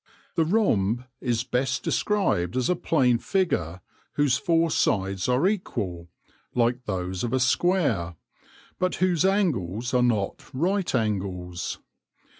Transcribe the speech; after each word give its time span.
The 0.33 0.45
rhomb 0.45 1.05
is 1.19 1.43
best 1.43 1.83
described 1.83 2.57
as 2.57 2.71
a 2.71 2.75
plane 2.75 3.19
figure 3.19 3.81
whose 4.13 4.35
four 4.35 4.71
sides 4.71 5.29
are 5.29 5.47
equal, 5.47 6.07
like 6.55 6.85
those 6.85 7.23
of 7.23 7.33
a 7.33 7.39
square, 7.39 8.15
but 8.79 8.95
whose 8.95 9.23
angles 9.23 9.93
are 9.93 10.01
not 10.01 10.43
right 10.55 10.95
angles. 10.95 11.77